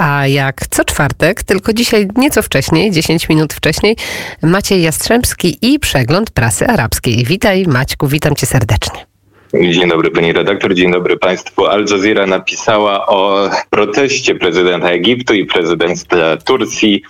[0.00, 3.96] a jak co czwartek, tylko dzisiaj nieco wcześniej, 10 minut wcześniej,
[4.42, 7.24] Maciej Jastrzębski i przegląd prasy arabskiej.
[7.24, 9.06] Witaj Maćku, witam cię serdecznie.
[9.54, 11.66] Dzień dobry pani redaktor, dzień dobry państwu.
[11.66, 17.02] Al Jazeera napisała o proteście prezydenta Egiptu i prezydenta Turcji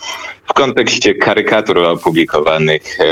[0.50, 3.04] w kontekście karykatur opublikowanych e,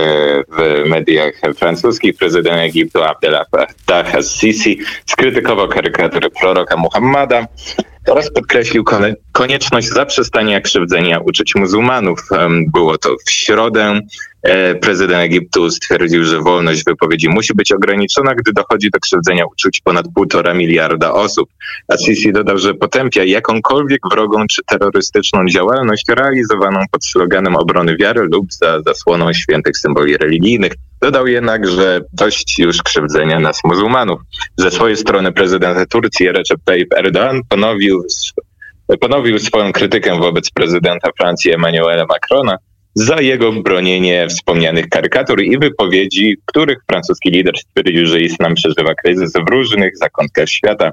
[0.48, 2.16] w mediach francuskich.
[2.16, 7.46] Prezydent Egiptu Abdel Fattah al-Sisi skrytykował karykatury proroka Muhammada
[8.08, 8.84] oraz podkreślił
[9.32, 12.20] konieczność zaprzestania krzywdzenia uczuć muzułmanów.
[12.72, 14.00] Było to w środę.
[14.42, 19.80] E, prezydent Egiptu stwierdził, że wolność wypowiedzi musi być ograniczona, gdy dochodzi do krzywdzenia uczuć
[19.80, 21.50] ponad półtora miliarda osób.
[21.88, 28.28] A Sisi dodał, że potępia jakąkolwiek wrogą czy terrorystyczną działalność realizowaną pod sloganem obrony wiary
[28.32, 30.72] lub za zasłoną świętych symboli religijnych.
[31.00, 34.20] Dodał jednak, że dość już krzywdzenia nas muzułmanów.
[34.56, 38.04] Ze swojej strony prezydent Turcji Recep Tayyip Erdogan ponowił,
[39.00, 42.56] ponowił swoją krytykę wobec prezydenta Francji Emmanuela Macrona
[42.94, 49.32] za jego bronienie wspomnianych karykatur i wypowiedzi, których francuski lider stwierdził, że islam przeżywa kryzys
[49.32, 50.92] w różnych zakątkach świata.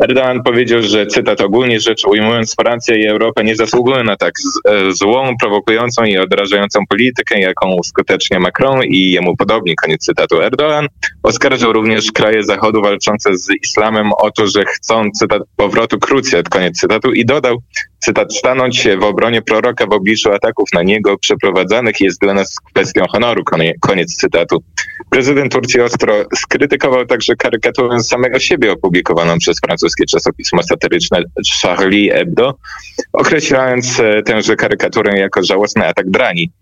[0.00, 4.34] Erdogan powiedział, że cytat ogólnie rzecz ujmując Francja i Europa nie zasługują na tak
[4.68, 9.76] e, złą, prowokującą i odrażającą politykę, jaką uskutecznia Macron i jemu podobni.
[9.76, 10.42] Koniec cytatu.
[10.42, 10.86] Erdogan
[11.22, 16.48] oskarżył również kraje Zachodu walczące z islamem o to, że chcą cytat powrotu krucjat.
[16.48, 17.62] Koniec cytatu i dodał,
[17.98, 23.04] cytat, stanąć w obronie proroka w obliczu ataków na niego przeprowadzanych jest dla nas kwestią
[23.12, 23.42] honoru.
[23.80, 24.62] Koniec cytatu.
[25.10, 31.22] Prezydent Turcji ostro skrytykował także karykaturę samego siebie opublikowaną przez francuskie czasopismo satyryczne
[31.62, 32.54] Charlie Hebdo,
[33.12, 36.52] określając e, tęże karykaturę jako żałosny atak drani.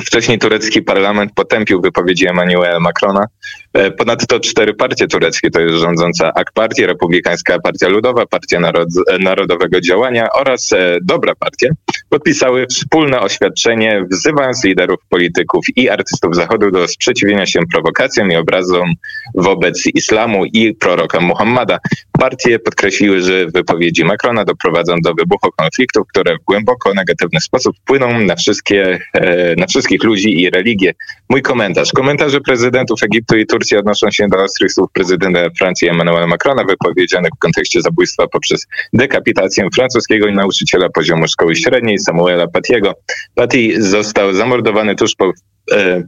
[0.00, 3.26] Wcześniej turecki parlament potępił wypowiedzi Emmanuela Macrona.
[3.72, 8.88] E, ponadto cztery partie tureckie, to jest rządząca AK Partia, Republikańska Partia Ludowa, Partia Narod
[9.20, 11.68] Narodowego Działania oraz e, Dobra Partia,
[12.08, 18.94] podpisały wspólne oświadczenie wzywając liderów polityków i artystów Zachodu do sprzeciwienia się prowokacjom i obrazom
[19.34, 21.78] wobec islamu i proroka Muhammada.
[22.18, 28.20] Partie podkreśliły, że wypowiedzi Macrona doprowadzą do wybuchu konfliktów, które w głęboko negatywny sposób wpłyną
[28.20, 30.94] na wszystkie, e, na wszystkich ludzi i religie.
[31.28, 31.92] Mój komentarz.
[31.92, 37.30] Komentarze prezydentów Egiptu i Turcji odnoszą się do ostrych słów prezydenta Francji Emmanuela Macrona wypowiedzianych
[37.36, 42.94] w kontekście zabójstwa poprzez dekapitację francuskiego nauczyciela poziomu szkoły średniej Samuela Patiego.
[43.34, 45.32] Pati został zamordowany tuż po
[45.72, 46.02] e, e,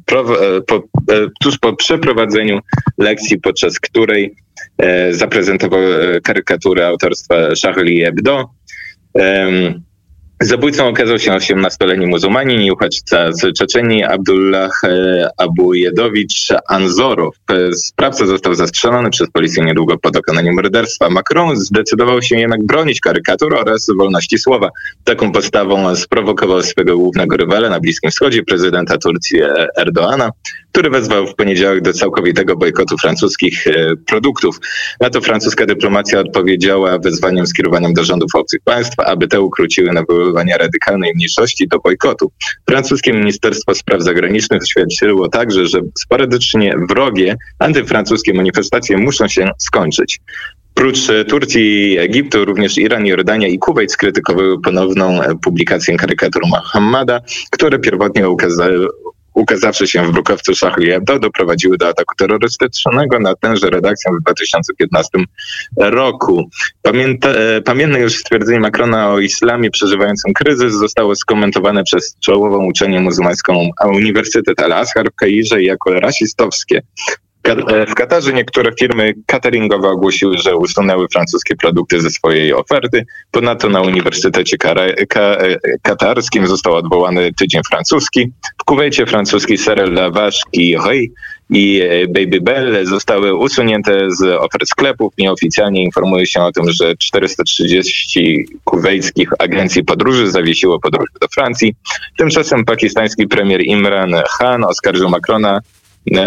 [0.67, 0.83] po,
[1.43, 2.59] tuż po przeprowadzeniu
[2.99, 4.35] lekcji, podczas której
[5.11, 5.81] zaprezentował
[6.23, 8.51] karykaturę autorstwa Charlie Hebdo.
[10.43, 17.35] Zabójcą okazał się 18-letni muzułmanin i uchodźca z Czeczenii Abdullah e, Abujedowicz Anzorow.
[17.77, 21.11] Sprawca został zastrzelony przez policję niedługo po dokonaniu morderstwa.
[21.11, 24.71] Macron zdecydował się jednak bronić karykatur oraz wolności słowa.
[25.05, 29.41] Taką postawą sprowokował swego głównego rywala na Bliskim Wschodzie, prezydenta Turcji
[29.77, 30.31] Erdoana,
[30.73, 34.61] który wezwał w poniedziałek do całkowitego bojkotu francuskich e, produktów.
[35.01, 40.57] Na to francuska dyplomacja odpowiedziała wezwaniem skierowanym do rządów obcych państw, aby te ukróciły nawoływania
[40.57, 42.33] radykalnej mniejszości do bojkotu.
[42.69, 50.21] Francuskie Ministerstwo Spraw Zagranicznych oświadczyło także, że sporadycznie wrogie antyfrancuskie manifestacje muszą się skończyć.
[50.75, 50.99] Oprócz
[51.29, 57.21] Turcji i Egiptu, również Iran, Jordania i Kuwait skrytykowały ponowną publikację karykatur Mohammada,
[57.51, 58.89] które pierwotnie ukazały,
[59.41, 65.09] ukazawszy się w brukowcu Charlie Hebdo, doprowadziły do ataku terrorystycznego na tenże redakcję w 2015
[65.77, 66.51] roku.
[66.83, 73.01] Pamięta, e, pamiętne już stwierdzenie Macrona o islamie przeżywającym kryzys zostało skomentowane przez czołową uczelnię
[73.01, 76.83] muzułmańską Uniwersytet Al-Azhar w Kairze jako rasistowskie.
[77.45, 83.07] E, w Katarze niektóre firmy cateringowe ogłosiły, że usunęły francuskie produkty ze swojej oferty.
[83.31, 85.07] Ponadto na Uniwersytecie e,
[85.83, 88.33] Katarskim został odwołany tydzień francuski.
[88.61, 90.77] W Kuwejcie francuski Serel Lavache i
[91.51, 95.13] i e, Baby Bell zostały usunięte z ofert sklepów.
[95.19, 101.75] Nieoficjalnie informuje się o tym, że 430 kuwejskich agencji podróży zawiesiło podróże do Francji.
[102.19, 105.61] Tymczasem pakistański premier Imran Khan oskarżył Macrona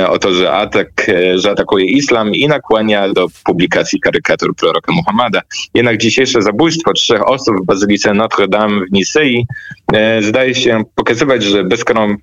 [0.10, 5.42] o to, że, atak, e, że atakuje islam i nakłania do publikacji karykatur proroka Muhammada.
[5.74, 9.46] Jednak dzisiejsze zabójstwo trzech osób w bazylice Notre Dame w Nisei
[9.94, 11.64] e, zdaje się pokazywać, że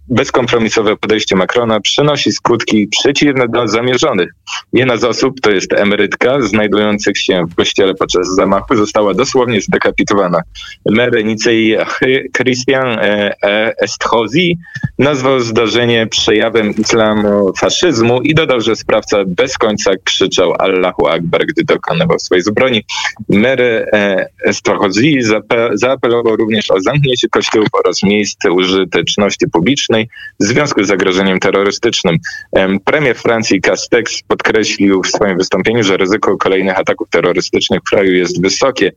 [0.08, 4.30] bezkompromisowe podejście Macrona przynosi skutki przeciwne do zamierzonych.
[4.72, 10.40] Jedna z osób, to jest emerytka, znajdujących się w kościele podczas zamachu, została dosłownie zdekapitowana.
[10.90, 11.76] Mer Nicei
[12.36, 12.98] Christian
[13.82, 14.58] Estrosi
[14.98, 21.64] nazwał zdarzenie przejawem islamu faszyzmu i dodał, że sprawca bez końca krzyczał Allahu Akbar, gdy
[21.64, 22.84] dokonywał swojej zbroni.
[23.28, 23.86] Mary
[24.44, 25.18] Estrachodzi
[25.74, 30.08] zaapelował również o zamknięcie kościołów oraz miejsc użyteczności publicznej
[30.40, 32.16] w związku z zagrożeniem terrorystycznym.
[32.84, 38.42] Premier Francji Castex podkreślił w swoim wystąpieniu, że ryzyko kolejnych ataków terrorystycznych w kraju jest
[38.42, 38.92] wysokie.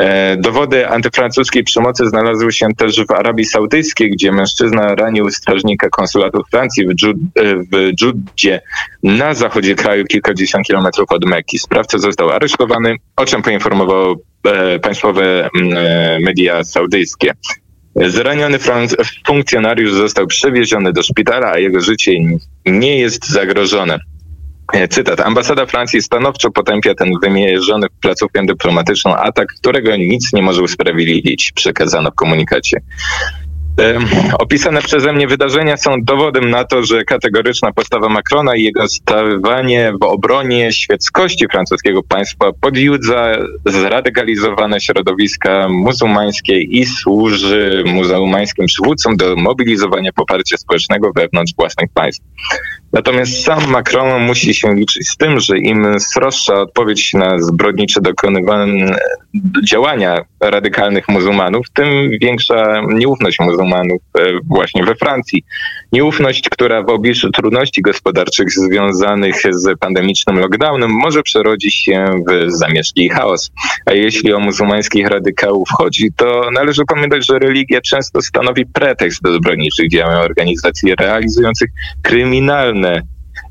[0.00, 6.42] E, dowody antyfrancuskiej przemocy znalazły się też w Arabii Saudyjskiej, gdzie mężczyzna ranił strażnika konsulatu
[6.50, 8.60] Francji w, Dżud, e, Dżudzie
[9.02, 11.58] na zachodzie kraju, kilkadziesiąt kilometrów od Mekki.
[11.58, 15.50] Sprawca został aresztowany, o czym poinformowało e, państwowe
[16.20, 17.32] media saudyjskie.
[18.06, 18.58] Zraniony
[19.26, 22.12] funkcjonariusz został przewieziony do szpitala, a jego życie
[22.66, 23.98] nie jest zagrożone.
[24.72, 25.20] E, cytat.
[25.20, 31.52] Ambasada Francji stanowczo potępia ten wymierzony w placówkę dyplomatyczną atak, którego nic nie może usprawiedliwić,
[31.52, 32.80] przekazano w komunikacie.
[34.38, 39.92] Opisane przeze mnie wydarzenia są dowodem na to, że kategoryczna postawa Macrona i jego stawanie
[40.00, 43.36] w obronie świeckości francuskiego państwa podjudza
[43.66, 52.24] zradykalizowane środowiska muzułmańskie i służy muzułmańskim przywódcom do mobilizowania poparcia społecznego wewnątrz własnych państw.
[52.92, 58.96] Natomiast sam Macron musi się liczyć z tym, że im sroższa odpowiedź na zbrodnicze dokonywane
[59.64, 63.98] działania radykalnych muzułmanów, tym większa nieufność muzułmanów e,
[64.44, 65.44] właśnie we Francji.
[65.92, 73.04] Nieufność, która w obliczu trudności gospodarczych związanych z pandemicznym lockdownem może przerodzić się w zamieszki
[73.04, 73.50] i chaos.
[73.86, 79.34] A jeśli o muzułmańskich radykałów chodzi, to należy pamiętać, że religia często stanowi pretekst do
[79.34, 81.70] zbrodniczych działań organizacji realizujących
[82.02, 83.02] kryminalne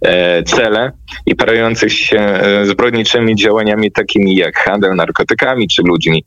[0.01, 0.91] e, cele
[1.25, 6.25] i parających się e, zbrodniczymi działaniami takimi jak handel narkotykami czy ludźmi.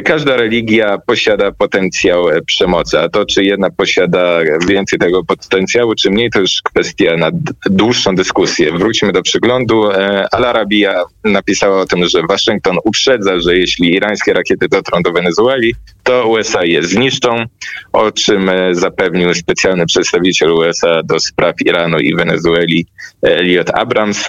[0.00, 6.10] Każda religia posiada potencjał e, przemocy, a to, czy jedna posiada więcej tego potencjału, czy
[6.10, 7.30] mniej, to już kwestia na
[7.66, 8.72] dłuższą dyskusję.
[8.72, 9.90] Wróćmy do przyglądu.
[9.90, 15.74] E, Al-Arabia napisała o tym, że Waszyngton uprzedza, że jeśli irańskie rakiety dotrą do Wenezueli,
[16.02, 17.44] to USA je zniszczą,
[17.92, 22.86] o czym e, zapewnił specjalny przedstawiciel USA do spraw Iranu i Wenezueli
[23.22, 24.28] Elliot Abrams.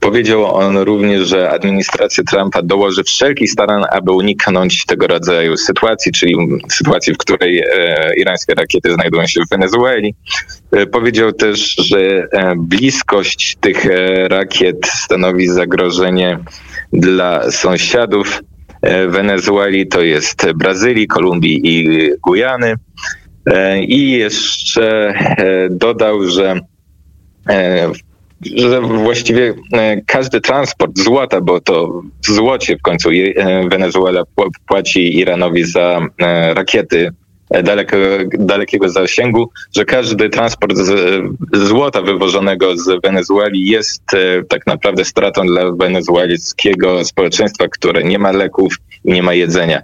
[0.00, 6.36] Powiedział on również, że administracja Trumpa dołoży wszelkich starań, aby uniknąć tego rodzaju sytuacji, czyli
[6.70, 7.64] sytuacji, w której e,
[8.16, 10.14] irańskie rakiety znajdują się w Wenezueli.
[10.72, 13.86] E, powiedział też, że e, bliskość tych
[14.28, 16.38] rakiet stanowi zagrożenie
[16.92, 18.40] dla sąsiadów
[19.08, 22.74] Wenezueli, to jest Brazylii, Kolumbii i Gujany.
[23.80, 25.14] I jeszcze
[25.70, 26.60] dodał, że
[28.40, 34.22] że właściwie e, każdy transport złota, bo to w złocie w końcu e, Wenezuela
[34.68, 37.12] płaci Iranowi za e, rakiety
[37.64, 37.96] daleko,
[38.38, 44.02] dalekiego zasięgu, że każdy transport z, złota wywożonego z Wenezueli jest
[44.48, 48.74] tak naprawdę stratą dla wenezuelskiego społeczeństwa, które nie ma leków
[49.04, 49.82] i nie ma jedzenia.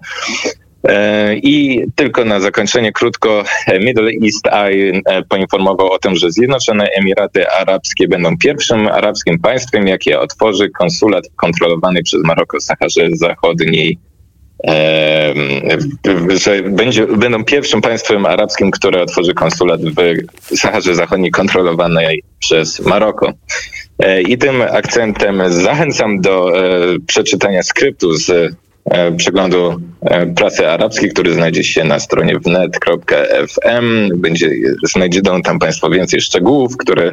[0.88, 3.44] E, I tylko na zakończenie krótko,
[3.86, 9.86] Middle East Eye e, poinformował o tym, że Zjednoczone Emiraty Arabskie będą pierwszym arabskim państwem,
[9.86, 13.98] jakie otworzy konsulat kontrolowany przez Maroko w Saharze Zachodniej
[16.36, 23.32] że będzie, będą pierwszym państwem arabskim, które otworzy konsulat w Saharze Zachodniej kontrolowanej przez Maroko.
[23.98, 26.52] E, I tym akcentem zachęcam do
[27.06, 28.63] przeczytania skryptu z E,
[29.16, 34.08] przeglądu e, prasy arabskiej, który znajdzie się na stronie wnet.fm.
[34.16, 34.50] Będzie,
[34.82, 37.12] znajdą tam Państwo więcej szczegółów, które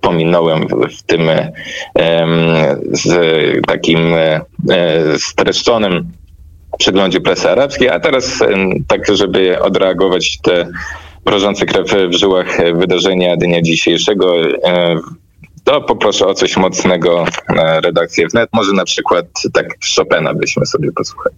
[0.00, 1.20] pominąłem w, tym
[2.92, 3.10] z
[3.66, 4.40] takim e,
[5.18, 6.12] streszczonym
[6.78, 8.38] przeglądzie prasy arabskiej, a teraz
[8.88, 10.68] tak, żeby odreagować te
[11.26, 14.34] mrożące krew w żyłach wydarzenia dnia dzisiejszego
[15.64, 18.50] to poproszę o coś mocnego na redakcję wnet.
[18.52, 19.66] Może na przykład tak
[19.96, 21.36] Chopina byśmy sobie posłuchali.